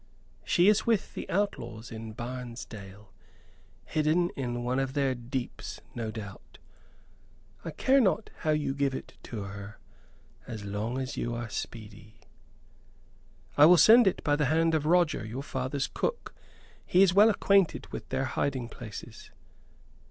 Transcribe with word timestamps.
She 0.43 0.67
is 0.67 0.87
with 0.87 1.13
the 1.13 1.29
outlaws 1.29 1.91
in 1.91 2.13
Barnesdale, 2.13 3.13
hidden 3.85 4.31
in 4.31 4.63
one 4.63 4.79
of 4.79 4.93
their 4.93 5.13
deeps, 5.13 5.79
no 5.93 6.09
doubt. 6.09 6.57
I 7.63 7.69
care 7.69 8.01
not 8.01 8.31
how 8.37 8.49
you 8.49 8.73
give 8.73 8.95
it 8.95 9.13
to 9.21 9.43
her 9.43 9.77
so 10.47 10.55
long 10.65 10.97
as 10.97 11.17
you 11.17 11.35
are 11.35 11.49
speedy." 11.49 12.15
"I 13.55 13.67
will 13.67 13.77
send 13.77 14.07
it 14.07 14.23
by 14.23 14.35
the 14.35 14.45
hand 14.45 14.73
of 14.73 14.87
Roger, 14.87 15.23
your 15.23 15.43
father's 15.43 15.85
cook. 15.85 16.33
He 16.83 17.03
is 17.03 17.13
well 17.13 17.29
acquainted 17.29 17.85
with 17.93 18.09
their 18.09 18.25
hiding 18.25 18.69
places." 18.69 19.29